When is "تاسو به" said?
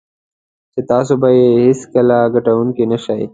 0.91-1.27